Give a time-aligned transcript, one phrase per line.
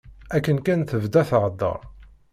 [0.35, 1.79] Akken kan tebda thedder.